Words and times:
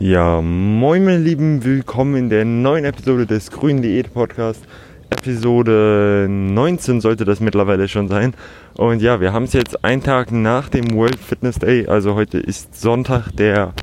Ja, 0.00 0.40
moin 0.40 1.04
meine 1.04 1.18
Lieben, 1.18 1.64
willkommen 1.64 2.14
in 2.14 2.30
der 2.30 2.44
neuen 2.44 2.84
Episode 2.84 3.26
des 3.26 3.50
Grünen 3.50 3.82
Diät 3.82 4.14
Podcast. 4.14 4.64
Episode 5.10 6.28
19 6.30 7.00
sollte 7.00 7.24
das 7.24 7.40
mittlerweile 7.40 7.88
schon 7.88 8.06
sein. 8.06 8.34
Und 8.76 9.02
ja, 9.02 9.20
wir 9.20 9.32
haben 9.32 9.42
es 9.42 9.54
jetzt 9.54 9.84
einen 9.84 10.04
Tag 10.04 10.30
nach 10.30 10.68
dem 10.68 10.92
World 10.92 11.18
Fitness 11.18 11.58
Day. 11.58 11.88
Also 11.88 12.14
heute 12.14 12.38
ist 12.38 12.80
Sonntag, 12.80 13.32
der, 13.32 13.74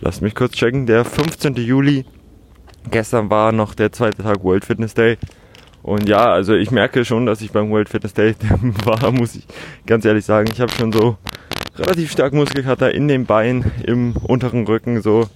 lasst 0.00 0.22
mich 0.22 0.36
kurz 0.36 0.52
checken, 0.52 0.86
der 0.86 1.04
15. 1.04 1.56
Juli. 1.56 2.04
Gestern 2.92 3.28
war 3.28 3.50
noch 3.50 3.74
der 3.74 3.90
zweite 3.90 4.22
Tag 4.22 4.44
World 4.44 4.64
Fitness 4.64 4.94
Day. 4.94 5.18
Und 5.82 6.08
ja, 6.08 6.30
also 6.30 6.54
ich 6.54 6.70
merke 6.70 7.04
schon, 7.04 7.26
dass 7.26 7.40
ich 7.40 7.50
beim 7.50 7.68
World 7.70 7.88
Fitness 7.88 8.14
Day 8.14 8.36
war, 8.84 9.10
muss 9.10 9.34
ich 9.34 9.44
ganz 9.86 10.04
ehrlich 10.04 10.24
sagen. 10.24 10.48
Ich 10.52 10.60
habe 10.60 10.70
schon 10.70 10.92
so 10.92 11.16
relativ 11.76 12.10
stark 12.10 12.32
Muskelkater 12.32 12.94
in 12.94 13.08
den 13.08 13.26
Beinen, 13.26 13.72
im 13.84 14.14
unteren 14.16 14.66
Rücken 14.66 15.02
so. 15.02 15.28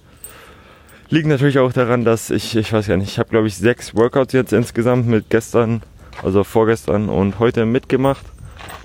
Liegt 1.09 1.27
natürlich 1.27 1.57
auch 1.59 1.71
daran, 1.71 2.03
dass 2.03 2.29
ich, 2.29 2.55
ich 2.57 2.73
weiß 2.73 2.87
ja 2.87 2.97
nicht, 2.97 3.09
ich 3.09 3.19
habe 3.19 3.29
glaube 3.29 3.47
ich 3.47 3.55
sechs 3.55 3.95
Workouts 3.95 4.33
jetzt 4.33 4.51
insgesamt 4.51 5.07
mit 5.07 5.29
gestern, 5.29 5.81
also 6.21 6.43
vorgestern 6.43 7.07
und 7.07 7.39
heute 7.39 7.65
mitgemacht. 7.65 8.25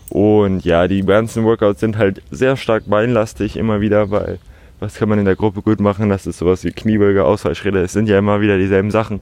Und 0.08 0.64
ja, 0.64 0.86
die 0.86 1.04
ganzen 1.04 1.42
Workouts 1.42 1.80
sind 1.80 1.98
halt 1.98 2.22
sehr 2.30 2.56
stark 2.56 2.84
beinlastig 2.86 3.56
immer 3.56 3.80
wieder, 3.80 4.10
weil 4.12 4.38
was 4.78 4.94
kann 4.94 5.08
man 5.08 5.18
in 5.18 5.24
der 5.24 5.34
Gruppe 5.34 5.62
gut 5.62 5.80
machen? 5.80 6.10
Das 6.10 6.26
ist 6.26 6.38
sowas 6.38 6.62
wie 6.62 6.70
Kniebeuge, 6.70 7.24
Ausfallschritte. 7.24 7.78
Es 7.80 7.92
sind 7.92 8.08
ja 8.08 8.18
immer 8.18 8.40
wieder 8.40 8.56
dieselben 8.56 8.92
Sachen. 8.92 9.20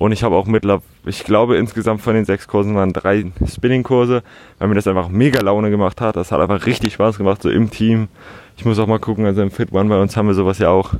Und 0.00 0.12
ich 0.12 0.22
habe 0.22 0.34
auch 0.34 0.46
mittlerweile, 0.46 0.80
ich 1.04 1.24
glaube 1.24 1.58
insgesamt 1.58 2.00
von 2.00 2.14
den 2.14 2.24
sechs 2.24 2.48
Kursen 2.48 2.74
waren 2.74 2.94
drei 2.94 3.26
Spinning-Kurse, 3.46 4.22
weil 4.58 4.68
mir 4.68 4.74
das 4.74 4.86
einfach 4.86 5.10
mega 5.10 5.42
Laune 5.42 5.68
gemacht 5.68 6.00
hat. 6.00 6.16
Das 6.16 6.32
hat 6.32 6.40
einfach 6.40 6.64
richtig 6.64 6.94
Spaß 6.94 7.18
gemacht, 7.18 7.42
so 7.42 7.50
im 7.50 7.70
Team. 7.70 8.08
Ich 8.56 8.64
muss 8.64 8.78
auch 8.78 8.86
mal 8.86 8.98
gucken, 8.98 9.26
also 9.26 9.42
im 9.42 9.50
Fit 9.50 9.74
One 9.74 9.90
bei 9.90 10.00
uns 10.00 10.16
haben 10.16 10.26
wir 10.26 10.32
sowas 10.32 10.58
ja 10.58 10.70
auch, 10.70 10.94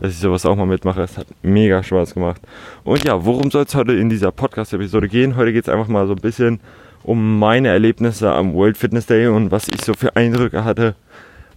dass 0.00 0.12
ich 0.12 0.18
sowas 0.20 0.46
auch 0.46 0.56
mal 0.56 0.64
mitmache. 0.64 1.02
Es 1.02 1.18
hat 1.18 1.26
mega 1.42 1.82
Spaß 1.82 2.14
gemacht. 2.14 2.40
Und 2.82 3.04
ja, 3.04 3.26
worum 3.26 3.50
soll 3.50 3.64
es 3.64 3.74
heute 3.74 3.92
in 3.92 4.08
dieser 4.08 4.32
Podcast-Episode 4.32 5.08
gehen? 5.08 5.36
Heute 5.36 5.52
geht 5.52 5.64
es 5.64 5.68
einfach 5.68 5.88
mal 5.88 6.06
so 6.06 6.14
ein 6.14 6.22
bisschen 6.22 6.60
um 7.02 7.38
meine 7.38 7.68
Erlebnisse 7.68 8.32
am 8.32 8.54
World 8.54 8.78
Fitness 8.78 9.04
Day 9.04 9.26
und 9.26 9.50
was 9.50 9.68
ich 9.68 9.84
so 9.84 9.92
für 9.92 10.16
Eindrücke 10.16 10.64
hatte, 10.64 10.94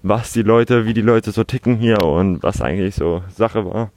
was 0.03 0.33
die 0.33 0.43
Leute, 0.43 0.85
wie 0.85 0.93
die 0.93 0.99
Leute 0.99 1.31
so 1.31 1.45
ticken 1.45 1.77
hier 1.77 2.03
und 2.03 2.43
was 2.43 2.61
eigentlich 2.61 2.95
so 2.95 3.23
Sache 3.29 3.63
war. 3.63 3.89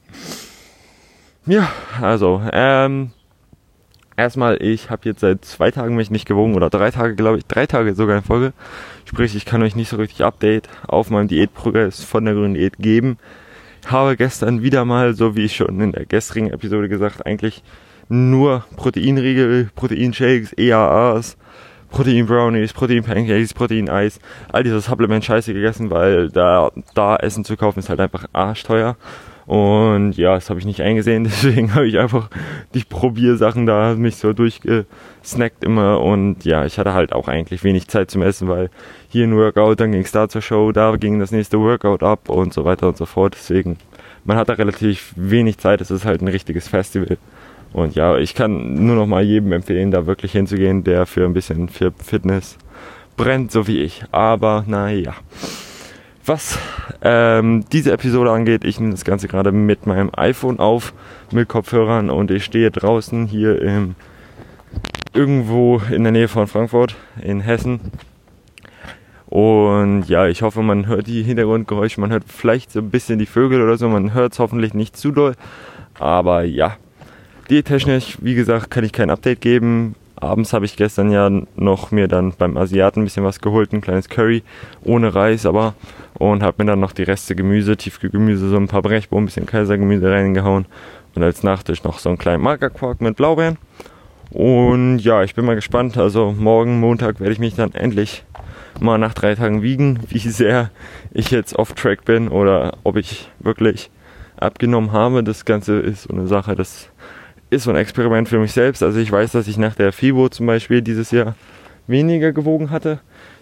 Ja, 1.46 1.68
also, 2.00 2.40
ähm, 2.52 3.10
erstmal, 4.16 4.62
ich 4.62 4.90
habe 4.90 5.08
jetzt 5.08 5.20
seit 5.20 5.44
zwei 5.44 5.70
Tagen 5.72 5.96
mich 5.96 6.10
nicht 6.10 6.26
gewogen 6.26 6.54
oder 6.54 6.70
drei 6.70 6.90
Tage, 6.90 7.16
glaube 7.16 7.38
ich, 7.38 7.46
drei 7.46 7.66
Tage 7.66 7.94
sogar 7.94 8.16
in 8.16 8.22
Folge. 8.22 8.52
Sprich, 9.04 9.34
ich 9.34 9.44
kann 9.44 9.62
euch 9.62 9.74
nicht 9.74 9.88
so 9.88 9.96
richtig 9.96 10.24
Update 10.24 10.68
auf 10.86 11.10
meinem 11.10 11.28
Diätprogress 11.28 12.04
von 12.04 12.24
der 12.24 12.34
grünen 12.34 12.54
Diät 12.54 12.78
geben. 12.78 13.18
Habe 13.86 14.16
gestern 14.16 14.62
wieder 14.62 14.84
mal, 14.84 15.14
so 15.14 15.34
wie 15.34 15.44
ich 15.44 15.56
schon 15.56 15.80
in 15.80 15.92
der 15.92 16.06
gestrigen 16.06 16.50
Episode 16.50 16.88
gesagt, 16.88 17.26
eigentlich 17.26 17.64
nur 18.08 18.64
Proteinriegel, 18.76 19.70
Proteinshakes, 19.74 20.52
EAAs, 20.56 21.36
Protein 21.90 22.26
Brownies, 22.26 22.72
Protein 22.72 23.02
Pancakes, 23.02 23.52
Protein 23.52 23.88
Eis, 23.88 24.20
all 24.52 24.62
diese 24.62 24.80
Supplement-Scheiße 24.80 25.52
gegessen, 25.52 25.90
weil 25.90 26.28
da, 26.30 26.70
da 26.94 27.16
Essen 27.16 27.44
zu 27.44 27.56
kaufen 27.56 27.80
ist 27.80 27.88
halt 27.88 28.00
einfach 28.00 28.26
arschteuer. 28.32 28.96
Und 29.46 30.12
ja, 30.16 30.34
das 30.34 30.50
habe 30.50 30.60
ich 30.60 30.66
nicht 30.66 30.80
eingesehen, 30.80 31.24
deswegen 31.24 31.74
habe 31.74 31.86
ich 31.86 31.98
einfach 31.98 32.28
die 32.74 32.84
Probiersachen 32.84 33.66
da 33.66 33.94
mich 33.94 34.16
so 34.16 34.32
durchgesnackt 34.32 35.64
immer. 35.64 36.00
Und 36.00 36.44
ja, 36.44 36.64
ich 36.64 36.78
hatte 36.78 36.94
halt 36.94 37.12
auch 37.12 37.28
eigentlich 37.28 37.64
wenig 37.64 37.88
Zeit 37.88 38.10
zum 38.10 38.22
Essen, 38.22 38.48
weil 38.48 38.70
hier 39.08 39.26
ein 39.26 39.36
Workout, 39.36 39.80
dann 39.80 39.92
ging 39.92 40.02
es 40.02 40.12
da 40.12 40.28
zur 40.28 40.42
Show, 40.42 40.72
da 40.72 40.96
ging 40.96 41.18
das 41.18 41.32
nächste 41.32 41.60
Workout 41.60 42.02
ab 42.02 42.28
und 42.28 42.52
so 42.54 42.64
weiter 42.64 42.88
und 42.88 42.96
so 42.96 43.06
fort. 43.06 43.34
Deswegen, 43.34 43.78
man 44.24 44.36
hat 44.36 44.48
da 44.48 44.54
relativ 44.54 45.12
wenig 45.16 45.58
Zeit, 45.58 45.80
es 45.80 45.90
ist 45.90 46.04
halt 46.04 46.22
ein 46.22 46.28
richtiges 46.28 46.68
Festival. 46.68 47.18
Und 47.72 47.94
ja, 47.94 48.18
ich 48.18 48.34
kann 48.34 48.84
nur 48.84 48.96
noch 48.96 49.06
mal 49.06 49.22
jedem 49.22 49.52
empfehlen, 49.52 49.90
da 49.90 50.06
wirklich 50.06 50.32
hinzugehen, 50.32 50.84
der 50.84 51.06
für 51.06 51.24
ein 51.24 51.32
bisschen 51.32 51.68
für 51.68 51.92
Fitness 51.92 52.58
brennt, 53.16 53.50
so 53.50 53.66
wie 53.66 53.80
ich. 53.80 54.04
Aber 54.12 54.64
naja. 54.66 55.14
Was 56.24 56.56
ähm, 57.02 57.64
diese 57.72 57.90
Episode 57.92 58.30
angeht, 58.30 58.64
ich 58.64 58.78
nehme 58.78 58.92
das 58.92 59.04
Ganze 59.04 59.26
gerade 59.26 59.50
mit 59.50 59.86
meinem 59.86 60.10
iPhone 60.16 60.60
auf, 60.60 60.94
mit 61.32 61.48
Kopfhörern 61.48 62.10
und 62.10 62.30
ich 62.30 62.44
stehe 62.44 62.70
draußen 62.70 63.26
hier 63.26 63.60
im, 63.60 63.96
irgendwo 65.12 65.82
in 65.90 66.04
der 66.04 66.12
Nähe 66.12 66.28
von 66.28 66.46
Frankfurt 66.46 66.94
in 67.20 67.40
Hessen. 67.40 67.80
Und 69.26 70.04
ja, 70.04 70.28
ich 70.28 70.42
hoffe, 70.42 70.62
man 70.62 70.86
hört 70.86 71.08
die 71.08 71.24
Hintergrundgeräusche, 71.24 72.00
man 72.00 72.12
hört 72.12 72.24
vielleicht 72.28 72.70
so 72.70 72.78
ein 72.78 72.90
bisschen 72.90 73.18
die 73.18 73.26
Vögel 73.26 73.60
oder 73.60 73.76
so, 73.76 73.88
man 73.88 74.14
hört 74.14 74.34
es 74.34 74.38
hoffentlich 74.38 74.74
nicht 74.74 74.96
zu 74.96 75.10
doll. 75.10 75.34
Aber 75.98 76.44
ja, 76.44 76.76
diättechnisch, 77.50 78.18
wie 78.20 78.34
gesagt, 78.34 78.70
kann 78.70 78.84
ich 78.84 78.92
kein 78.92 79.10
Update 79.10 79.40
geben 79.40 79.96
abends 80.22 80.52
habe 80.52 80.64
ich 80.64 80.76
gestern 80.76 81.10
ja 81.10 81.30
noch 81.56 81.90
mir 81.90 82.08
dann 82.08 82.32
beim 82.32 82.56
Asiaten 82.56 83.00
ein 83.00 83.04
bisschen 83.04 83.24
was 83.24 83.40
geholt, 83.40 83.72
ein 83.72 83.80
kleines 83.80 84.08
Curry 84.08 84.42
ohne 84.82 85.14
Reis, 85.14 85.46
aber 85.46 85.74
und 86.14 86.42
habe 86.42 86.62
mir 86.62 86.70
dann 86.70 86.80
noch 86.80 86.92
die 86.92 87.02
Reste 87.02 87.34
Gemüse, 87.34 87.76
Tiefkühlgemüse, 87.76 88.48
so 88.48 88.56
ein 88.56 88.68
paar 88.68 88.82
Brechbohnen, 88.82 89.24
ein 89.24 89.26
bisschen 89.26 89.46
Kaisergemüse 89.46 90.10
reingehauen 90.10 90.66
und 91.14 91.22
als 91.22 91.42
Nachtisch 91.42 91.82
noch 91.84 91.98
so 91.98 92.08
einen 92.08 92.18
kleinen 92.18 92.42
Magerquark 92.42 93.00
mit 93.00 93.16
Blaubeeren. 93.16 93.58
Und 94.30 95.00
ja, 95.00 95.22
ich 95.22 95.34
bin 95.34 95.44
mal 95.44 95.56
gespannt. 95.56 95.98
Also 95.98 96.32
morgen 96.32 96.80
Montag 96.80 97.20
werde 97.20 97.32
ich 97.32 97.38
mich 97.38 97.54
dann 97.54 97.74
endlich 97.74 98.24
mal 98.80 98.96
nach 98.98 99.12
drei 99.12 99.34
Tagen 99.34 99.62
wiegen, 99.62 100.00
wie 100.08 100.18
sehr 100.18 100.70
ich 101.12 101.30
jetzt 101.30 101.56
off 101.56 101.74
Track 101.74 102.04
bin 102.04 102.28
oder 102.28 102.78
ob 102.84 102.96
ich 102.96 103.30
wirklich 103.40 103.90
abgenommen 104.36 104.92
habe. 104.92 105.22
Das 105.22 105.44
Ganze 105.44 105.78
ist 105.80 106.04
so 106.04 106.14
eine 106.14 106.26
Sache, 106.26 106.54
das 106.54 106.88
ist 107.52 107.64
so 107.64 107.70
ein 107.70 107.76
Experiment 107.76 108.28
für 108.28 108.38
mich 108.38 108.52
selbst. 108.52 108.82
Also 108.82 108.98
ich 108.98 109.12
weiß, 109.12 109.32
dass 109.32 109.46
ich 109.46 109.58
nach 109.58 109.74
der 109.74 109.92
FIBO 109.92 110.30
zum 110.30 110.46
Beispiel 110.46 110.80
dieses 110.80 111.10
Jahr 111.10 111.36
weniger 111.86 112.32
gewogen 112.32 112.70
hatte. 112.70 113.00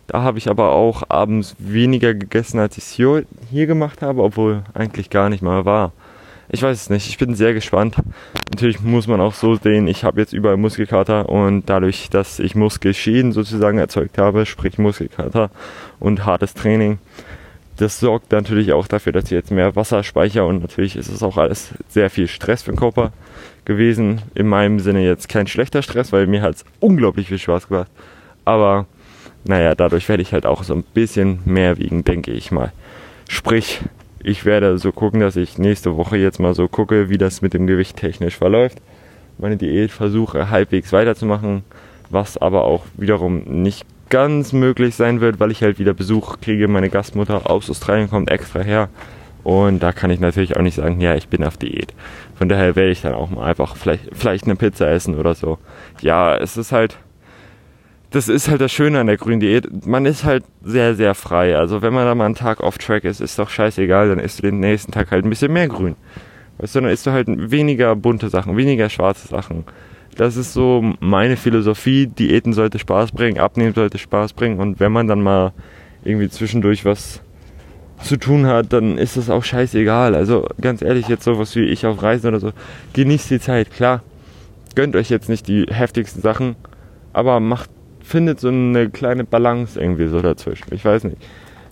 Da 0.09 0.23
habe 0.23 0.39
ich 0.39 0.51
aber 0.51 0.73
auch 0.73 1.05
abends 1.09 1.55
weniger 1.59 2.15
gegessen, 2.15 2.59
als 2.59 2.77
ich 2.77 2.85
es 2.85 2.91
hier, 2.91 3.25
hier 3.51 3.67
gemacht 3.69 4.03
habe, 4.03 4.23
obwohl 4.25 4.65
eigentlich 4.75 5.11
gar 5.11 5.29
nicht 5.29 5.43
mal 5.43 5.65
war. 5.65 5.93
Ich 6.49 6.61
weiß 6.61 6.77
es 6.77 6.91
nicht, 6.91 7.09
ich 7.09 7.19
bin 7.19 7.37
sehr 7.37 7.55
gespannt. 7.55 7.95
Natürlich 8.51 8.81
muss 8.81 9.07
man 9.07 9.21
auch 9.21 9.35
so 9.35 9.55
sehen, 9.55 9.87
ich 9.87 10.03
habe 10.03 10.21
jetzt 10.21 10.33
überall 10.33 10.57
Muskelkater 10.57 11.29
und 11.29 11.71
dadurch, 11.71 12.11
dass 12.11 12.41
ich 12.41 12.57
Muskelschäden 12.57 13.31
sozusagen 13.31 13.79
erzeugt 13.79 14.19
habe, 14.19 14.45
sprich 14.45 14.77
Muskelkater 14.77 15.53
und 16.01 16.27
hartes 16.27 16.55
Training, 16.55 16.99
das 17.81 17.99
sorgt 17.99 18.31
natürlich 18.33 18.73
auch 18.73 18.87
dafür, 18.87 19.13
dass 19.13 19.25
ich 19.25 19.31
jetzt 19.31 19.51
mehr 19.51 19.75
Wasser 19.75 20.03
speichere 20.03 20.45
und 20.45 20.61
natürlich 20.61 20.97
ist 20.97 21.09
es 21.09 21.23
auch 21.23 21.39
alles 21.39 21.71
sehr 21.89 22.11
viel 22.11 22.29
Stress 22.29 22.63
für 22.63 22.73
den 22.73 22.79
Körper 22.79 23.13
gewesen. 23.65 24.21
In 24.35 24.49
meinem 24.49 24.81
Sinne 24.81 25.03
jetzt 25.03 25.31
kein 25.31 25.47
schlechter 25.47 25.83
Stress, 25.83 26.13
weil 26.13 26.27
mir 26.27 26.43
hat 26.43 26.57
es 26.57 26.65
unglaublich 26.81 27.29
viel 27.29 27.39
Spaß 27.39 27.69
gemacht. 27.69 27.91
Aber 28.45 28.87
naja, 29.45 29.75
dadurch 29.75 30.09
werde 30.11 30.23
ich 30.23 30.35
halt 30.35 30.45
auch 30.45 30.63
so 30.63 30.75
ein 30.75 30.83
bisschen 30.83 31.41
mehr 31.47 31.79
wiegen, 31.79 32.05
denke 32.05 32.33
ich 32.33 32.53
mal. 32.53 32.73
Sprich, 33.29 33.81
ich 34.23 34.45
werde 34.45 34.77
so 34.77 34.93
gucken, 34.93 35.21
dass 35.21 35.37
ich 35.37 35.57
nächste 35.57 35.97
Woche 35.97 36.19
jetzt 36.19 36.39
mal 36.39 36.55
so 36.55 36.69
gucke, 36.69 37.09
wie 37.09 37.17
das 37.17 37.41
mit 37.41 37.55
dem 37.55 37.67
Gewicht 37.67 37.97
technisch 37.97 38.37
verläuft. 38.37 38.79
Meine 39.39 39.57
Diät 39.57 39.91
versuche 39.91 40.51
halbwegs 40.51 40.93
weiterzumachen, 40.93 41.65
was 42.11 42.37
aber 42.37 42.65
auch 42.65 42.85
wiederum 42.99 43.43
nicht 43.45 43.87
ganz 44.11 44.53
möglich 44.53 44.95
sein 44.95 45.21
wird, 45.21 45.41
weil 45.41 45.51
ich 45.51 45.63
halt 45.63 45.79
wieder 45.79 45.95
Besuch 45.95 46.41
kriege. 46.41 46.69
Meine 46.69 46.91
Gastmutter 46.91 47.49
aus 47.51 47.71
Australien 47.71 48.11
kommt 48.11 48.31
extra 48.31 48.61
her. 48.61 48.89
Und 49.43 49.83
da 49.83 49.93
kann 49.93 50.11
ich 50.11 50.21
natürlich 50.21 50.57
auch 50.57 50.63
nicht 50.63 50.75
sagen, 50.75 51.01
ja, 51.01 51.15
ich 51.15 51.29
bin 51.29 51.43
auf 51.45 51.57
Diät. 51.57 51.95
Von 52.35 52.49
daher 52.49 52.77
werde 52.77 52.91
ich 52.91 53.01
dann 53.01 53.15
auch 53.15 53.31
mal 53.31 53.49
einfach 53.49 53.77
vielleicht, 53.77 54.11
vielleicht 54.13 54.45
eine 54.45 54.57
Pizza 54.57 54.91
essen 54.91 55.19
oder 55.19 55.35
so. 55.35 55.59
Ja, 56.03 56.37
es 56.37 56.59
ist 56.59 56.73
halt, 56.73 56.99
das 58.11 58.29
ist 58.29 58.49
halt 58.49 58.61
das 58.61 58.73
Schöne 58.73 59.01
an 59.01 59.07
der 59.07 59.17
grünen 59.17 59.41
Diät. 59.41 59.87
Man 59.87 60.05
ist 60.05 60.25
halt 60.25 60.45
sehr, 60.63 60.95
sehr 60.95 61.15
frei. 61.15 61.57
Also 61.57 61.81
wenn 61.81 61.95
man 61.95 62.05
da 62.05 62.15
mal 62.15 62.27
einen 62.27 62.35
Tag 62.35 62.61
off 62.61 62.77
Track 62.77 63.05
ist, 63.05 63.21
ist 63.21 63.39
doch 63.39 63.49
scheißegal, 63.49 64.09
dann 64.09 64.19
isst 64.19 64.41
du 64.41 64.43
den 64.43 64.61
nächsten 64.61 64.93
Tag 64.93 65.11
halt 65.11 65.25
ein 65.25 65.31
bisschen 65.31 65.53
mehr 65.53 65.69
grün. 65.69 65.97
Weißt 66.59 66.75
du, 66.75 66.81
dann 66.81 66.91
isst 66.91 67.07
du 67.07 67.13
halt 67.13 67.29
weniger 67.29 67.97
bunte 67.97 68.29
Sachen, 68.29 68.57
weniger 68.57 68.91
schwarze 68.91 69.29
Sachen. 69.29 69.65
Das 70.17 70.37
ist 70.37 70.53
so 70.53 70.95
meine 71.01 71.37
Philosophie. 71.37 72.07
Diäten 72.07 72.53
sollte 72.53 72.79
Spaß 72.79 73.13
bringen, 73.13 73.39
abnehmen 73.39 73.75
sollte 73.75 73.99
Spaß 73.99 74.33
bringen. 74.33 74.59
Und 74.59 74.81
wenn 74.81 74.93
man 74.93 75.07
dann 75.07 75.23
mal 75.23 75.53
irgendwie 76.05 76.29
zwischendurch 76.29 76.85
was 76.85 77.21
zu 78.03 78.17
tun 78.17 78.47
hat, 78.47 78.73
dann 78.73 78.99
ist 78.99 79.17
das 79.17 79.31
auch 79.31 79.45
scheißegal. 79.45 80.15
Also 80.15 80.47
ganz 80.61 80.83
ehrlich, 80.83 81.09
jetzt 81.09 81.25
sowas 81.25 81.55
wie 81.57 81.65
ich 81.65 81.87
auf 81.87 82.03
Reisen 82.03 82.29
oder 82.29 82.41
so, 82.41 82.53
genießt 82.93 83.31
die 83.31 83.41
Zeit, 83.41 83.71
klar. 83.71 84.03
Gönnt 84.75 84.95
euch 84.97 85.11
jetzt 85.11 85.29
nicht 85.29 85.49
die 85.49 85.67
heftigsten 85.69 86.23
Sachen, 86.23 86.55
aber 87.13 87.41
macht, 87.41 87.71
findet 88.03 88.41
so 88.41 88.49
eine 88.49 88.89
kleine 88.89 89.25
Balance 89.25 89.81
irgendwie 89.81 90.07
so 90.07 90.21
dazwischen. 90.23 90.73
Ich 90.73 90.85
weiß 90.85 91.05
nicht. 91.05 91.17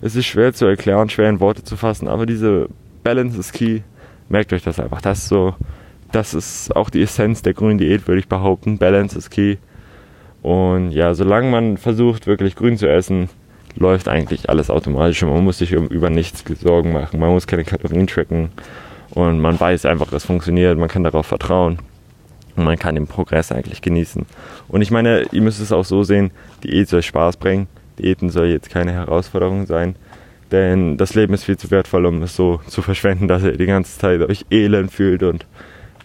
Es 0.01 0.15
ist 0.15 0.25
schwer 0.25 0.53
zu 0.53 0.65
erklären, 0.65 1.09
schwer 1.09 1.29
in 1.29 1.39
Worte 1.39 1.63
zu 1.63 1.75
fassen, 1.75 2.07
aber 2.07 2.25
diese 2.25 2.67
Balance 3.03 3.39
ist 3.39 3.53
key. 3.53 3.81
Merkt 4.27 4.53
euch 4.53 4.63
das 4.63 4.79
einfach. 4.79 5.01
Das 5.01 5.19
ist 5.19 5.29
so, 5.29 5.55
das 6.11 6.33
ist 6.33 6.75
auch 6.75 6.89
die 6.89 7.01
Essenz 7.01 7.41
der 7.41 7.53
grünen 7.53 7.77
Diät, 7.77 8.07
würde 8.07 8.19
ich 8.19 8.27
behaupten. 8.27 8.77
Balance 8.77 9.17
ist 9.17 9.29
key. 9.29 9.57
Und 10.41 10.91
ja, 10.91 11.13
solange 11.13 11.49
man 11.49 11.77
versucht, 11.77 12.27
wirklich 12.27 12.55
grün 12.55 12.77
zu 12.77 12.89
essen, 12.89 13.29
läuft 13.75 14.07
eigentlich 14.07 14.49
alles 14.49 14.69
automatisch 14.69 15.21
man 15.23 15.43
muss 15.43 15.59
sich 15.59 15.71
über 15.71 16.09
nichts 16.09 16.43
Sorgen 16.61 16.93
machen. 16.93 17.19
Man 17.19 17.31
muss 17.31 17.47
keine 17.47 17.63
Kalorien 17.63 18.07
tracken 18.07 18.49
Und 19.11 19.39
man 19.39 19.59
weiß 19.59 19.85
einfach, 19.85 20.11
es 20.13 20.25
funktioniert, 20.25 20.77
man 20.77 20.89
kann 20.89 21.03
darauf 21.03 21.27
vertrauen 21.27 21.79
und 22.55 22.63
man 22.63 22.77
kann 22.77 22.95
den 22.95 23.07
Progress 23.07 23.51
eigentlich 23.51 23.81
genießen. 23.81 24.25
Und 24.67 24.81
ich 24.81 24.91
meine, 24.91 25.25
ihr 25.31 25.41
müsst 25.41 25.61
es 25.61 25.71
auch 25.71 25.85
so 25.85 26.03
sehen, 26.03 26.31
Diät 26.63 26.89
soll 26.89 27.01
Spaß 27.01 27.37
bringen. 27.37 27.67
Diäten 27.99 28.29
soll 28.29 28.47
jetzt 28.47 28.69
keine 28.69 28.93
Herausforderung 28.93 29.65
sein. 29.65 29.95
Denn 30.51 30.97
das 30.97 31.13
Leben 31.13 31.33
ist 31.33 31.43
viel 31.43 31.57
zu 31.57 31.69
wertvoll, 31.69 32.05
um 32.05 32.23
es 32.23 32.35
so 32.35 32.59
zu 32.67 32.81
verschwenden, 32.81 33.27
dass 33.27 33.43
ihr 33.43 33.57
die 33.57 33.65
ganze 33.65 33.99
Zeit 33.99 34.21
euch 34.21 34.45
elend 34.49 34.91
fühlt 34.91 35.21
und 35.21 35.45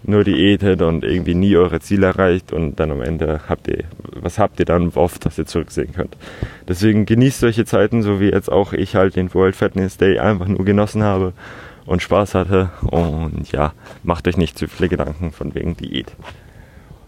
nur 0.06 0.25
diätet 0.25 0.83
und 0.83 1.05
irgendwie 1.05 1.35
nie 1.35 1.56
eure 1.56 1.81
Ziele 1.81 2.06
erreicht 2.06 2.53
und 2.53 2.79
dann 2.79 2.91
am 2.91 3.03
Ende 3.03 3.41
habt 3.49 3.69
ihr, 3.69 3.85
was 4.15 4.39
habt 4.39 4.61
ihr 4.61 4.67
dann 4.67 4.93
auf, 4.95 5.19
dass 5.19 5.39
ihr 5.39 5.47
zurücksehen 5.47 5.93
könnt. 5.93 6.17
Deswegen 6.69 7.06
genießt 7.06 7.41
solche 7.41 7.65
Zeiten, 7.65 8.03
so 8.03 8.21
wie 8.21 8.31
jetzt 8.31 8.51
auch 8.51 8.73
ich 8.73 8.95
halt 8.95 9.17
den 9.17 9.33
World 9.35 9.56
Fitness 9.56 9.97
Day 9.97 10.19
einfach 10.19 10.47
nur 10.47 10.65
genossen 10.65 11.03
habe 11.03 11.33
und 11.87 12.03
Spaß 12.03 12.35
hatte 12.35 12.71
und 12.83 13.51
ja, 13.53 13.73
macht 14.03 14.29
euch 14.29 14.37
nicht 14.37 14.59
zu 14.59 14.69
viele 14.69 14.89
Gedanken 14.89 15.33
von 15.33 15.55
wegen 15.55 15.77
Diät. 15.77 16.15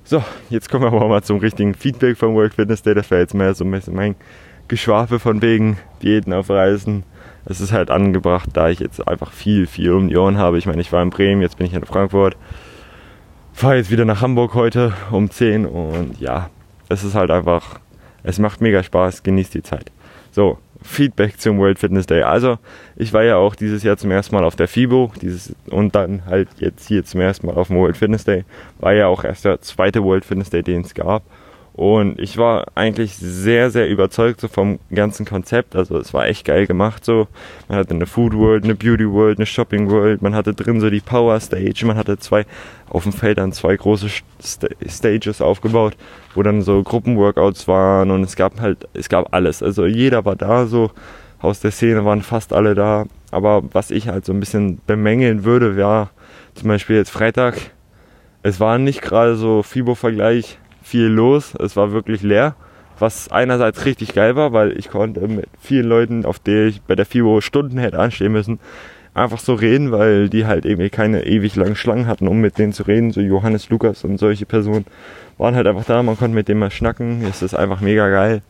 So, 0.04 0.22
jetzt 0.50 0.70
kommen 0.70 0.84
wir 0.84 0.92
aber 0.92 1.08
mal 1.08 1.22
zum 1.22 1.38
richtigen 1.38 1.74
Feedback 1.74 2.16
vom 2.16 2.34
World 2.34 2.54
Fitness 2.54 2.82
Day. 2.82 2.94
Das 2.94 3.10
wäre 3.10 3.20
jetzt 3.20 3.34
mehr 3.34 3.54
so 3.54 3.64
ein 3.64 3.70
bisschen 3.72 3.94
mein 3.94 4.14
Geschwafel 4.68 5.18
von 5.18 5.42
wegen 5.42 5.78
Diäten 6.02 6.32
auf 6.32 6.48
Reisen. 6.48 7.02
Es 7.44 7.60
ist 7.60 7.72
halt 7.72 7.90
angebracht, 7.90 8.50
da 8.52 8.68
ich 8.68 8.80
jetzt 8.80 9.06
einfach 9.06 9.32
viel, 9.32 9.66
viel 9.66 9.92
um 9.92 10.08
die 10.08 10.16
Ohren 10.16 10.38
habe. 10.38 10.58
Ich 10.58 10.66
meine, 10.66 10.80
ich 10.80 10.92
war 10.92 11.02
in 11.02 11.10
Bremen, 11.10 11.42
jetzt 11.42 11.58
bin 11.58 11.66
ich 11.66 11.74
in 11.74 11.84
Frankfurt. 11.84 12.36
Fahre 13.56 13.76
jetzt 13.76 13.90
wieder 13.90 14.04
nach 14.04 14.20
Hamburg 14.20 14.52
heute 14.52 14.92
um 15.10 15.30
10 15.30 15.64
und 15.64 16.20
ja, 16.20 16.50
es 16.90 17.04
ist 17.04 17.14
halt 17.14 17.30
einfach, 17.30 17.80
es 18.22 18.38
macht 18.38 18.60
mega 18.60 18.82
Spaß, 18.82 19.22
genießt 19.22 19.54
die 19.54 19.62
Zeit. 19.62 19.90
So, 20.30 20.58
Feedback 20.82 21.40
zum 21.40 21.58
World 21.58 21.78
Fitness 21.78 22.04
Day. 22.04 22.20
Also, 22.20 22.58
ich 22.96 23.14
war 23.14 23.22
ja 23.22 23.36
auch 23.36 23.54
dieses 23.54 23.82
Jahr 23.82 23.96
zum 23.96 24.10
ersten 24.10 24.34
Mal 24.34 24.44
auf 24.44 24.56
der 24.56 24.68
FIBO 24.68 25.10
dieses, 25.22 25.56
und 25.70 25.94
dann 25.94 26.26
halt 26.26 26.50
jetzt 26.58 26.86
hier 26.86 27.02
zum 27.06 27.22
ersten 27.22 27.46
Mal 27.46 27.54
auf 27.54 27.68
dem 27.68 27.78
World 27.78 27.96
Fitness 27.96 28.24
Day. 28.24 28.44
War 28.78 28.92
ja 28.92 29.06
auch 29.06 29.24
erst 29.24 29.46
der 29.46 29.58
zweite 29.62 30.04
World 30.04 30.26
Fitness 30.26 30.50
Day, 30.50 30.62
den 30.62 30.82
es 30.82 30.92
gab. 30.92 31.22
Und 31.76 32.18
ich 32.18 32.38
war 32.38 32.68
eigentlich 32.74 33.16
sehr, 33.16 33.70
sehr 33.70 33.86
überzeugt 33.90 34.40
so 34.40 34.48
vom 34.48 34.78
ganzen 34.90 35.26
Konzept. 35.26 35.76
Also 35.76 35.98
es 35.98 36.14
war 36.14 36.26
echt 36.26 36.46
geil 36.46 36.66
gemacht 36.66 37.04
so. 37.04 37.28
Man 37.68 37.76
hatte 37.76 37.94
eine 37.94 38.06
Food 38.06 38.32
World, 38.32 38.64
eine 38.64 38.74
Beauty 38.74 39.06
World, 39.10 39.38
eine 39.38 39.44
Shopping 39.44 39.90
World. 39.90 40.22
Man 40.22 40.34
hatte 40.34 40.54
drin 40.54 40.80
so 40.80 40.88
die 40.88 41.00
Power 41.00 41.38
Stage. 41.38 41.84
Man 41.84 41.98
hatte 41.98 42.18
zwei 42.18 42.46
auf 42.88 43.02
dem 43.02 43.12
Feld 43.12 43.36
dann 43.36 43.52
zwei 43.52 43.76
große 43.76 44.08
St 44.42 44.68
Stages 44.88 45.42
aufgebaut, 45.42 45.98
wo 46.34 46.42
dann 46.42 46.62
so 46.62 46.82
Gruppenworkouts 46.82 47.68
waren 47.68 48.10
und 48.10 48.22
es 48.22 48.36
gab 48.36 48.58
halt, 48.58 48.88
es 48.94 49.10
gab 49.10 49.34
alles. 49.34 49.62
Also 49.62 49.84
jeder 49.84 50.24
war 50.24 50.36
da 50.36 50.66
so. 50.66 50.90
Aus 51.38 51.60
der 51.60 51.72
Szene 51.72 52.06
waren 52.06 52.22
fast 52.22 52.54
alle 52.54 52.74
da. 52.74 53.04
Aber 53.30 53.62
was 53.74 53.90
ich 53.90 54.08
halt 54.08 54.24
so 54.24 54.32
ein 54.32 54.40
bisschen 54.40 54.80
bemängeln 54.86 55.44
würde, 55.44 55.76
wäre 55.76 56.08
zum 56.54 56.68
Beispiel 56.68 56.96
jetzt 56.96 57.10
Freitag. 57.10 57.56
Es 58.42 58.60
war 58.60 58.78
nicht 58.78 59.02
gerade 59.02 59.36
so 59.36 59.62
FIBO-Vergleich 59.62 60.58
viel 60.86 61.06
los. 61.06 61.54
Es 61.58 61.76
war 61.76 61.90
wirklich 61.90 62.22
leer, 62.22 62.54
was 62.98 63.30
einerseits 63.30 63.84
richtig 63.84 64.14
geil 64.14 64.36
war, 64.36 64.52
weil 64.52 64.78
ich 64.78 64.88
konnte 64.88 65.26
mit 65.26 65.48
vielen 65.60 65.86
Leuten, 65.86 66.24
auf 66.24 66.38
die 66.38 66.68
ich 66.68 66.82
bei 66.82 66.94
der 66.94 67.06
FIBO 67.06 67.40
Stunden 67.40 67.78
hätte 67.78 67.98
anstehen 67.98 68.32
müssen, 68.32 68.60
einfach 69.12 69.40
so 69.40 69.54
reden, 69.54 69.90
weil 69.90 70.28
die 70.28 70.46
halt 70.46 70.64
irgendwie 70.64 70.90
keine 70.90 71.26
ewig 71.26 71.56
langen 71.56 71.74
Schlangen 71.74 72.06
hatten, 72.06 72.28
um 72.28 72.40
mit 72.40 72.58
denen 72.58 72.72
zu 72.72 72.84
reden. 72.84 73.10
So 73.10 73.20
Johannes 73.20 73.68
Lukas 73.68 74.04
und 74.04 74.18
solche 74.18 74.46
Personen 74.46 74.86
waren 75.38 75.56
halt 75.56 75.66
einfach 75.66 75.84
da, 75.84 76.02
man 76.02 76.16
konnte 76.16 76.34
mit 76.34 76.48
denen 76.48 76.60
mal 76.60 76.70
schnacken. 76.70 77.24
Es 77.28 77.42
ist 77.42 77.54
einfach 77.54 77.80
mega 77.80 78.08
geil. 78.08 78.42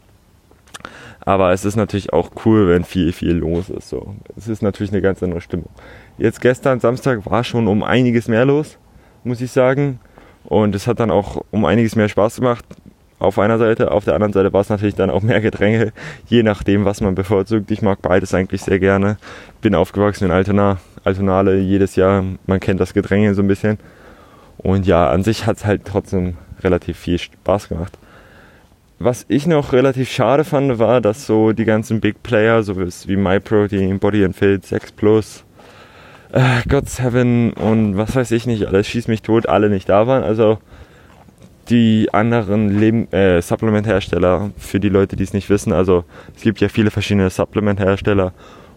Aber 1.21 1.53
es 1.53 1.65
ist 1.65 1.77
natürlich 1.77 2.13
auch 2.13 2.31
cool, 2.45 2.69
wenn 2.69 2.85
viel, 2.85 3.13
viel 3.13 3.33
los 3.33 3.71
ist. 3.71 3.89
So. 3.89 4.15
Es 4.37 4.47
ist 4.47 4.63
natürlich 4.63 4.93
eine 4.93 5.03
ganz 5.03 5.23
andere 5.23 5.41
Stimmung. 5.41 5.71
Jetzt 6.19 6.41
gestern, 6.41 6.81
Samstag, 6.81 7.25
war 7.25 7.43
schon 7.45 7.67
um 7.67 7.83
einiges 7.83 8.29
mehr 8.29 8.45
los, 8.45 8.79
muss 9.25 9.41
ich 9.41 9.51
sagen. 9.51 9.99
Und 10.47 10.75
es 10.75 10.87
hat 10.87 11.01
dann 11.01 11.11
auch 11.11 11.45
um 11.51 11.65
einiges 11.65 11.97
mehr 11.97 12.09
Spaß 12.09 12.37
gemacht 12.37 12.65
auf 13.19 13.39
einer 13.39 13.59
Seite. 13.59 13.91
Auf 13.91 14.05
der 14.05 14.15
anderen 14.15 14.33
Seite 14.33 14.53
war 14.53 14.61
es 14.61 14.69
natürlich 14.69 14.95
dann 14.95 15.11
auch 15.11 15.23
mehr 15.23 15.41
Gedränge, 15.41 15.93
je 16.29 16.43
nachdem, 16.43 16.85
was 16.85 17.01
man 17.01 17.15
bevorzugt. 17.15 17.71
Ich 17.71 17.83
mag 17.83 18.03
beides 18.03 18.35
eigentlich 18.35 18.63
sehr 18.63 18.79
gerne. 18.79 19.17
Bin 19.61 19.75
aufgewachsen 19.75 20.25
in 20.27 20.31
Altona, 20.31 20.79
Altonale 21.05 21.59
jedes 21.59 21.97
Jahr. 21.97 22.25
Man 22.47 22.61
kennt 22.61 22.81
das 22.81 22.95
Gedränge 22.95 23.35
so 23.35 23.43
ein 23.43 23.49
bisschen. 23.49 23.79
Und 24.59 24.87
ja, 24.87 25.11
an 25.11 25.23
sich 25.23 25.47
hat 25.47 25.59
es 25.59 25.67
halt 25.67 25.83
trotzdem 25.85 26.37
relativ 26.63 26.99
viel 26.99 27.19
Spaß 27.19 27.69
gemacht. 27.69 27.99
Was 28.99 29.27
ich 29.29 29.47
noch 29.47 29.75
relativ 29.75 30.11
schade 30.11 30.43
fand, 30.45 30.79
war, 30.79 31.03
dass 31.03 31.27
so 31.27 31.53
die 31.53 31.67
ganzen 31.67 32.01
Big 32.01 32.23
Player, 32.23 32.63
so 32.63 32.77
wie 32.79 33.17
MyProtein, 33.17 33.99
Body 33.99 34.25
and 34.25 34.35
Fit, 34.35 34.65
6 34.65 34.93
Plus, 34.93 35.45
äh, 36.37 36.63
God's 36.69 37.01
Heaven 37.01 37.53
und 37.55 37.97
was 37.97 38.15
weiß 38.15 38.31
ich 38.33 38.47
nicht, 38.47 38.67
alles 38.67 38.87
schießt 38.87 39.09
mich 39.09 39.23
tot, 39.23 39.49
alle 39.49 39.71
nicht 39.71 39.89
da 39.89 40.07
waren. 40.07 40.23
Also 40.23 40.59
die 41.71 42.09
anderen 42.13 43.11
äh, 43.13 43.41
Supplement-Hersteller, 43.41 44.51
für 44.59 44.79
die 44.79 44.91
Leute, 44.91 45.17
die 45.17 45.25
es 45.25 45.33
nicht 45.33 45.49
wissen, 45.49 45.73
also 45.73 46.05
es 46.37 46.43
gibt 46.43 46.61
ja 46.61 46.69
viele 46.69 46.91
verschiedene 46.91 47.31
Supplement-Hersteller 47.31 48.33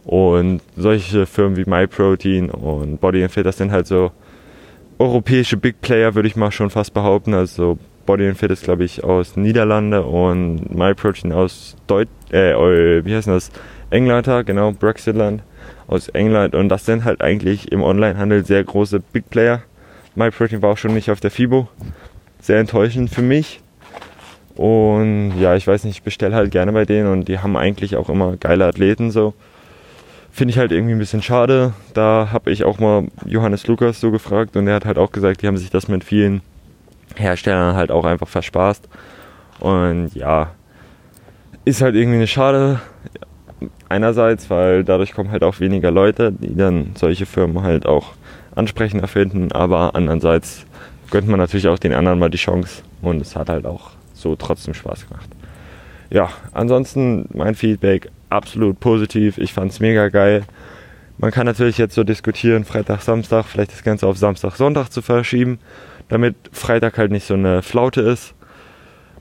und 0.06 0.62
solche 0.78 1.26
Firmen 1.26 1.58
wie 1.58 1.70
MyProtein 1.70 2.50
und 2.50 3.02
Body 3.02 3.28
Fit, 3.28 3.46
das 3.46 3.58
sind 3.58 3.72
halt 3.72 3.88
so 3.88 4.12
europäische 4.98 5.58
Big 5.58 5.82
Player, 5.82 6.16
würde 6.16 6.30
ich 6.30 6.36
mal 6.36 6.52
schon 6.52 6.70
fast 6.70 6.94
behaupten. 6.94 7.34
Also 7.34 7.78
Body 8.06 8.34
Fit 8.34 8.52
ist, 8.52 8.64
glaube 8.64 8.86
ich, 8.86 9.04
aus 9.04 9.36
Niederlande 9.36 10.04
und 10.04 10.74
MyProtein 10.74 11.32
aus 11.32 11.76
Deut 11.88 12.08
äh, 12.32 13.06
wie 13.06 13.16
heißt 13.16 13.28
das? 13.28 13.52
England, 13.92 14.28
genau, 14.46 14.72
Brexitland 14.72 15.42
aus 15.88 16.08
England 16.10 16.56
und 16.56 16.70
das 16.70 16.86
sind 16.86 17.04
halt 17.04 17.22
eigentlich 17.22 17.72
im 17.72 17.82
Onlinehandel 17.82 18.46
sehr 18.46 18.64
große 18.64 19.00
Big 19.00 19.30
Player. 19.30 19.62
MyProtein 20.16 20.62
war 20.62 20.72
auch 20.72 20.78
schon 20.78 20.94
nicht 20.94 21.12
auf 21.12 21.20
der 21.20 21.32
FIBO. 21.32 21.68
Sehr 22.42 22.60
enttäuschend 22.60 23.10
für 23.10 23.22
mich. 23.22 23.62
Und 24.56 25.40
ja, 25.40 25.56
ich 25.56 25.66
weiß 25.66 25.86
nicht, 25.86 25.98
ich 25.98 26.04
bestelle 26.04 26.36
halt 26.36 26.52
gerne 26.52 26.74
bei 26.74 26.84
denen 26.86 27.12
und 27.12 27.28
die 27.28 27.40
haben 27.40 27.56
eigentlich 27.56 27.96
auch 27.96 28.10
immer 28.10 28.36
geile 28.38 28.66
Athleten 28.66 29.10
so. 29.10 29.34
Finde 30.32 30.52
ich 30.52 30.58
halt 30.58 30.72
irgendwie 30.72 30.94
ein 30.94 31.00
bisschen 31.00 31.22
schade. 31.22 31.74
Da 31.94 32.30
habe 32.32 32.52
ich 32.52 32.66
auch 32.66 32.78
mal 32.80 33.08
Johannes 33.26 33.66
Lukas 33.68 34.00
so 34.00 34.12
gefragt 34.12 34.58
und 34.58 34.68
er 34.68 34.76
hat 34.76 34.86
halt 34.86 34.98
auch 34.98 35.12
gesagt, 35.12 35.42
die 35.42 35.48
haben 35.48 35.58
sich 35.58 35.70
das 35.70 35.88
mit 35.88 36.04
vielen 36.04 36.42
Herstellern 37.16 37.76
halt 37.76 37.90
auch 37.90 38.06
einfach 38.06 38.28
verspaßt. 38.28 38.90
Und 39.60 40.14
ja, 40.14 40.52
ist 41.66 41.82
halt 41.82 41.96
irgendwie 41.96 42.18
eine 42.18 42.28
schade 42.28 42.82
einerseits, 43.90 44.50
weil 44.50 44.84
dadurch 44.84 45.14
kommen 45.14 45.32
halt 45.32 45.44
auch 45.44 45.60
weniger 45.60 45.92
Leute, 45.92 46.32
die 46.32 46.56
dann 46.56 46.92
solche 46.96 47.26
Firmen 47.26 47.64
halt 47.64 47.86
auch 47.86 48.14
ansprechender 48.56 49.08
finden, 49.08 49.52
aber 49.52 49.96
andererseits 49.96 50.66
gönnt 51.12 51.28
man 51.28 51.40
natürlich 51.40 51.68
auch 51.68 51.80
den 51.80 51.94
anderen 51.94 52.20
mal 52.20 52.30
die 52.30 52.38
Chance 52.38 52.84
und 53.02 53.22
es 53.22 53.36
hat 53.36 53.50
halt 53.50 53.66
auch 53.66 53.92
so 54.14 54.36
trotzdem 54.36 54.74
Spaß 54.74 55.08
gemacht. 55.08 55.30
Ja, 56.10 56.30
ansonsten 56.54 57.28
mein 57.34 57.56
Feedback 57.56 58.10
absolut 58.30 58.80
positiv. 58.80 59.38
Ich 59.38 59.54
fand 59.54 59.72
es 59.72 59.80
mega 59.80 60.10
geil. 60.10 60.44
Man 61.18 61.32
kann 61.32 61.46
natürlich 61.46 61.78
jetzt 61.78 61.96
so 61.96 62.04
diskutieren, 62.04 62.66
Freitag, 62.66 63.02
Samstag, 63.02 63.46
vielleicht 63.46 63.72
das 63.72 63.84
Ganze 63.84 64.08
auf 64.08 64.18
Samstag, 64.18 64.56
Sonntag 64.56 64.90
zu 64.90 65.02
verschieben, 65.02 65.60
damit 66.08 66.36
Freitag 66.52 66.98
halt 66.98 67.12
nicht 67.12 67.26
so 67.26 67.34
eine 67.34 67.62
Flaute 67.62 68.02
ist. 68.02 68.34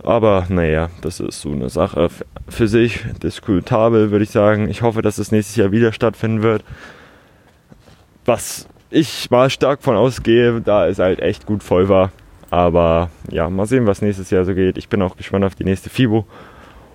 Aber 0.05 0.47
naja, 0.49 0.90
das 1.00 1.21
ist 1.21 1.40
so 1.40 1.50
eine 1.50 1.69
Sache 1.69 2.09
für 2.49 2.69
sich, 2.69 3.05
diskutabel, 3.23 4.11
würde 4.11 4.25
ich 4.25 4.31
sagen. 4.31 4.69
Ich 4.69 4.83
hoffe, 4.83 5.02
dass 5.02 5.19
es 5.19 5.33
nächstes 5.33 5.57
Jahr 5.57 5.73
wieder 5.73 5.93
stattfinden 5.93 6.43
wird. 6.43 6.64
Was 8.25 8.69
ich 8.90 9.31
mal 9.31 9.50
stark 9.50 9.83
von 9.83 9.97
ausgehe, 9.97 10.61
da 10.61 10.87
es 10.87 10.99
halt 10.99 11.21
echt 11.21 11.47
gut 11.47 11.62
voll 11.62 11.88
war. 11.88 12.12
Aber 12.50 13.11
ja, 13.31 13.50
mal 13.50 13.67
sehen, 13.67 13.87
was 13.87 14.00
nächstes 14.00 14.31
Jahr 14.31 14.45
so 14.45 14.55
geht. 14.55 14.78
Ich 14.78 14.88
bin 14.88 15.02
auch 15.02 15.17
gespannt 15.17 15.45
auf 15.45 15.55
die 15.55 15.64
nächste 15.64 15.90
FIBO. 15.90 16.26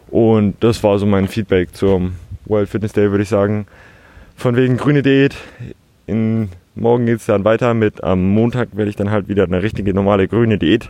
Und 0.09 0.55
das 0.63 0.83
war 0.83 0.97
so 0.97 1.05
mein 1.05 1.27
Feedback 1.27 1.75
zum 1.75 2.15
World 2.45 2.69
Fitness 2.69 2.93
Day, 2.93 3.11
würde 3.11 3.23
ich 3.23 3.29
sagen. 3.29 3.67
Von 4.35 4.55
wegen 4.55 4.77
grüne 4.77 5.03
Diät. 5.03 5.35
In, 6.07 6.49
morgen 6.75 7.05
geht 7.05 7.17
es 7.17 7.25
dann 7.25 7.45
weiter 7.45 7.73
mit, 7.73 8.03
am 8.03 8.27
Montag 8.29 8.75
werde 8.75 8.89
ich 8.89 8.95
dann 8.95 9.11
halt 9.11 9.27
wieder 9.27 9.43
eine 9.43 9.61
richtige 9.61 9.93
normale 9.93 10.27
grüne 10.27 10.57
Diät 10.57 10.89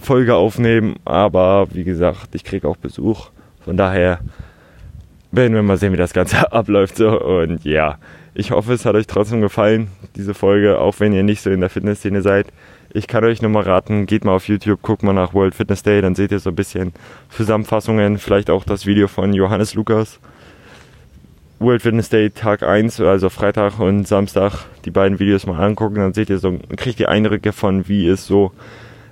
Folge 0.00 0.34
aufnehmen. 0.34 0.96
Aber 1.04 1.68
wie 1.72 1.84
gesagt, 1.84 2.34
ich 2.34 2.44
kriege 2.44 2.68
auch 2.68 2.76
Besuch. 2.76 3.30
Von 3.64 3.76
daher 3.76 4.20
werden 5.32 5.54
wir 5.54 5.62
mal 5.62 5.76
sehen, 5.76 5.92
wie 5.92 5.98
das 5.98 6.12
Ganze 6.12 6.52
abläuft. 6.52 6.96
So. 6.96 7.20
Und 7.20 7.64
ja, 7.64 7.98
ich 8.34 8.50
hoffe, 8.50 8.72
es 8.72 8.84
hat 8.84 8.94
euch 8.94 9.06
trotzdem 9.06 9.40
gefallen, 9.40 9.88
diese 10.16 10.34
Folge, 10.34 10.78
auch 10.78 11.00
wenn 11.00 11.12
ihr 11.12 11.22
nicht 11.22 11.42
so 11.42 11.50
in 11.50 11.60
der 11.60 11.70
Fitnessszene 11.70 12.22
seid. 12.22 12.46
Ich 12.92 13.06
kann 13.06 13.24
euch 13.24 13.40
nur 13.40 13.50
mal 13.50 13.62
raten, 13.62 14.06
geht 14.06 14.24
mal 14.24 14.34
auf 14.34 14.48
YouTube, 14.48 14.82
guckt 14.82 15.02
mal 15.02 15.12
nach 15.12 15.32
World 15.32 15.54
Fitness 15.54 15.82
Day, 15.82 16.00
dann 16.00 16.16
seht 16.16 16.32
ihr 16.32 16.40
so 16.40 16.50
ein 16.50 16.56
bisschen 16.56 16.92
Zusammenfassungen, 17.30 18.18
vielleicht 18.18 18.50
auch 18.50 18.64
das 18.64 18.84
Video 18.84 19.06
von 19.06 19.32
Johannes 19.32 19.74
Lukas. 19.74 20.18
World 21.60 21.82
Fitness 21.82 22.08
Day 22.08 22.30
Tag 22.30 22.62
1, 22.62 23.00
also 23.00 23.28
Freitag 23.28 23.78
und 23.78 24.08
Samstag, 24.08 24.64
die 24.84 24.90
beiden 24.90 25.18
Videos 25.18 25.46
mal 25.46 25.62
angucken, 25.62 25.96
dann 25.96 26.14
seht 26.14 26.30
ihr 26.30 26.38
so, 26.38 26.58
kriegt 26.76 26.98
ihr 26.98 27.10
Eindrücke 27.10 27.52
von, 27.52 27.86
wie 27.86 28.08
es 28.08 28.26
so 28.26 28.52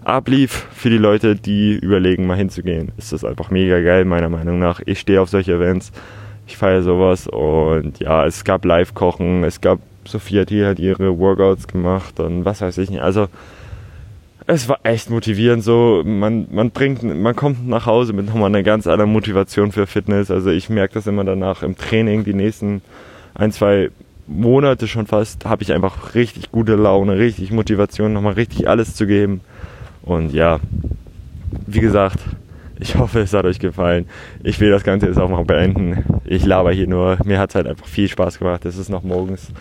ablief 0.09 0.67
für 0.73 0.91
die 0.91 0.99
Leute, 0.99 1.37
die 1.37 1.75
überlegen, 1.77 2.27
mal 2.27 2.37
hinzugehen. 2.37 2.93
Ist 2.97 3.13
das 3.13 3.25
einfach 3.25 3.51
mega 3.51 3.81
geil, 3.81 4.05
meiner 4.05 4.29
Meinung 4.29 4.59
nach. 4.59 4.81
Ich 4.87 5.01
stehe 5.01 5.21
auf 5.21 5.29
solche 5.29 5.53
Events, 5.53 5.93
ich 6.47 6.57
feiere 6.57 6.83
sowas 6.83 7.27
und 7.27 8.01
ja, 8.01 8.25
es 8.25 8.45
gab 8.45 8.65
Live-Kochen, 8.65 9.45
es 9.45 9.61
gab 9.61 9.81
Sophie 10.07 10.41
hat 10.41 10.49
hier 10.49 10.67
halt 10.67 10.79
ihre 10.79 11.19
Workouts 11.19 11.69
gemacht 11.69 12.19
und 12.19 12.47
was 12.47 12.63
weiß 12.63 12.79
ich 12.79 12.91
nicht. 12.91 13.03
Also 13.03 13.29
es 14.47 14.67
war 14.67 14.79
echt 14.83 15.11
motivierend 15.11 15.63
so. 15.63 16.03
Man, 16.05 16.49
man 16.51 16.71
bringt, 16.71 17.03
man 17.03 17.37
kommt 17.37 17.69
nach 17.69 17.85
Hause 17.85 18.15
mit 18.15 18.27
nochmal 18.27 18.47
einer 18.47 18.63
ganz 18.63 18.87
anderen 18.87 19.13
Motivation 19.13 19.73
für 19.73 19.87
Fitness. 19.87 20.31
Also 20.31 20.49
ich 20.49 20.71
merke 20.71 20.95
das 20.95 21.07
immer 21.07 21.25
danach 21.25 21.63
im 21.63 21.77
Training, 21.77 22.25
die 22.25 22.33
nächsten 22.33 22.81
ein, 23.35 23.53
zwei 23.53 23.91
Monate 24.27 24.89
schon 24.89 25.07
fast, 25.07 25.45
habe 25.45 25.63
ich 25.63 25.73
einfach 25.73 26.15
richtig 26.15 26.51
gute 26.51 26.77
Laune, 26.77 27.19
richtig 27.19 27.51
Motivation, 27.51 28.15
nochmal 28.15 28.35
richtig 28.35 28.69
alles 28.69 28.95
zu 28.95 29.07
geben. 29.07 29.43
Und 30.09 30.33
ja, 30.33 30.59
wie 31.67 31.81
gesagt, 31.81 32.19
ich 32.81 32.97
hoffe, 32.97 33.21
es 33.21 33.35
hat 33.35 33.45
euch 33.45 33.59
gefallen. 33.59 34.07
Ich 34.43 34.59
will 34.59 34.71
das 34.71 34.83
Ganze 34.83 35.07
jetzt 35.07 35.19
auch 35.19 35.29
mal 35.29 35.45
beenden. 35.45 36.03
Ich 36.25 36.47
laber 36.47 36.73
hier 36.73 36.87
nur. 36.87 37.19
Mir 37.25 37.39
hat 37.39 37.51
es 37.51 37.55
halt 37.55 37.67
einfach 37.67 37.87
viel 37.87 38.09
Spaß 38.09 38.39
gemacht. 38.39 38.65
Es 38.65 38.79
ist 38.79 38.89
noch 38.89 39.03
morgens. 39.03 39.53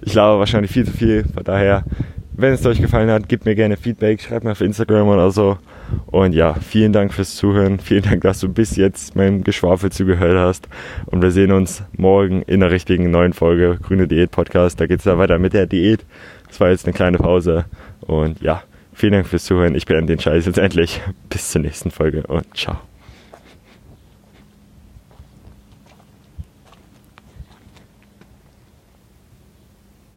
Ich 0.00 0.14
laber 0.14 0.38
wahrscheinlich 0.38 0.70
viel 0.70 0.86
zu 0.86 0.92
viel. 0.92 1.24
Von 1.34 1.44
daher, 1.44 1.84
wenn 2.32 2.54
es 2.54 2.64
euch 2.64 2.80
gefallen 2.80 3.10
hat, 3.10 3.28
gebt 3.28 3.44
mir 3.44 3.54
gerne 3.54 3.76
Feedback. 3.76 4.22
Schreibt 4.22 4.44
mir 4.44 4.52
auf 4.52 4.62
Instagram 4.62 5.08
oder 5.08 5.30
so. 5.30 5.58
Und 6.06 6.34
ja, 6.34 6.54
vielen 6.54 6.94
Dank 6.94 7.12
fürs 7.12 7.36
Zuhören. 7.36 7.78
Vielen 7.78 8.04
Dank, 8.04 8.22
dass 8.22 8.40
du 8.40 8.48
bis 8.48 8.76
jetzt 8.76 9.14
meinem 9.16 9.44
Geschwafel 9.44 9.92
zugehört 9.92 10.38
hast. 10.38 10.66
Und 11.06 11.20
wir 11.20 11.30
sehen 11.30 11.52
uns 11.52 11.82
morgen 11.98 12.40
in 12.42 12.60
der 12.60 12.70
richtigen 12.70 13.10
neuen 13.10 13.34
Folge 13.34 13.78
Grüne 13.82 14.08
Diät 14.08 14.30
Podcast. 14.30 14.80
Da 14.80 14.86
geht 14.86 15.00
es 15.00 15.04
dann 15.04 15.18
weiter 15.18 15.38
mit 15.38 15.52
der 15.52 15.66
Diät. 15.66 16.06
Das 16.48 16.58
war 16.58 16.70
jetzt 16.70 16.86
eine 16.86 16.94
kleine 16.94 17.18
Pause. 17.18 17.66
Und 18.00 18.40
ja, 18.40 18.62
Vielen 18.94 19.12
Dank 19.12 19.26
fürs 19.26 19.44
Zuhören. 19.44 19.74
Ich 19.74 19.86
beende 19.86 20.14
den 20.14 20.20
Scheiß 20.20 20.46
jetzt 20.46 20.58
endlich. 20.58 21.00
Bis 21.28 21.50
zur 21.50 21.62
nächsten 21.62 21.90
Folge 21.90 22.22
und 22.26 22.56
ciao. 22.56 22.78